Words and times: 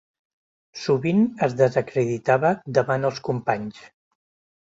Sovint 0.83 1.19
es 1.47 1.53
desacreditava 1.59 2.53
davant 2.79 3.07
els 3.11 3.23
companys. 3.29 3.85